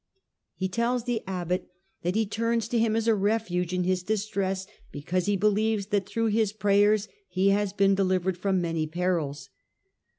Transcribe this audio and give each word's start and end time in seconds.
He 0.55 0.67
tells 0.67 1.03
the 1.03 1.21
abbot 1.27 1.69
that 2.01 2.15
he 2.15 2.25
turns 2.25 2.67
to. 2.69 2.79
him 2.79 2.95
as 2.95 3.07
a 3.07 3.13
refuge 3.13 3.71
in 3.71 3.83
his 3.83 4.01
distress, 4.01 4.65
because 4.91 5.27
he 5.27 5.37
believes 5.37 5.85
that 5.89 6.07
through 6.09 6.29
his 6.29 6.53
prayers 6.53 7.07
he 7.29 7.49
has 7.49 7.71
been 7.71 7.93
delivered 7.93 8.35
from 8.39 8.59
many 8.59 8.87
perils. 8.87 9.49